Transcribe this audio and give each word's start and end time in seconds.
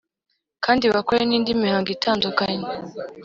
kandi 0.65 0.83
bakore 0.93 1.21
n’indi 1.25 1.51
mihango 1.61 1.89
itandukanye 1.97 2.65